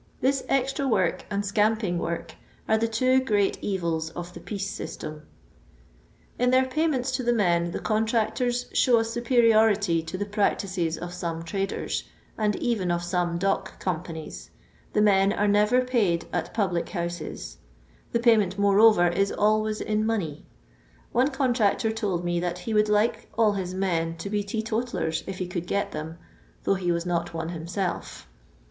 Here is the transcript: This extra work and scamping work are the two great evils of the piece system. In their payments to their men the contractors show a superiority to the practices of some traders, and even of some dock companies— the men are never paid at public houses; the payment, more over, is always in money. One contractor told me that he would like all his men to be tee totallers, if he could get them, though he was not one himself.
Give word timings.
This 0.19 0.43
extra 0.49 0.87
work 0.87 1.25
and 1.29 1.45
scamping 1.45 1.99
work 1.99 2.33
are 2.67 2.79
the 2.79 2.87
two 2.87 3.23
great 3.23 3.59
evils 3.63 4.09
of 4.09 4.33
the 4.33 4.39
piece 4.39 4.67
system. 4.67 5.27
In 6.39 6.49
their 6.49 6.65
payments 6.65 7.11
to 7.11 7.21
their 7.21 7.35
men 7.35 7.69
the 7.69 7.77
contractors 7.79 8.65
show 8.73 8.97
a 8.97 9.05
superiority 9.05 10.01
to 10.01 10.17
the 10.17 10.25
practices 10.25 10.97
of 10.97 11.13
some 11.13 11.43
traders, 11.43 12.05
and 12.35 12.55
even 12.55 12.89
of 12.89 13.03
some 13.03 13.37
dock 13.37 13.79
companies— 13.79 14.49
the 14.93 15.03
men 15.03 15.31
are 15.31 15.47
never 15.47 15.81
paid 15.85 16.25
at 16.33 16.51
public 16.51 16.89
houses; 16.89 17.57
the 18.11 18.19
payment, 18.19 18.57
more 18.57 18.79
over, 18.79 19.07
is 19.07 19.31
always 19.31 19.81
in 19.81 20.03
money. 20.03 20.43
One 21.11 21.29
contractor 21.29 21.91
told 21.91 22.25
me 22.25 22.39
that 22.39 22.57
he 22.57 22.73
would 22.73 22.89
like 22.89 23.29
all 23.37 23.51
his 23.53 23.75
men 23.75 24.17
to 24.17 24.31
be 24.31 24.41
tee 24.43 24.63
totallers, 24.63 25.23
if 25.27 25.37
he 25.37 25.45
could 25.47 25.67
get 25.67 25.91
them, 25.91 26.17
though 26.63 26.73
he 26.73 26.91
was 26.91 27.05
not 27.05 27.35
one 27.35 27.49
himself. 27.49 28.27